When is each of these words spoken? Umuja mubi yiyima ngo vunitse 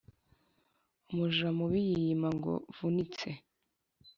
Umuja 1.09 1.47
mubi 1.57 1.79
yiyima 1.89 2.29
ngo 2.37 2.53
vunitse 2.77 3.29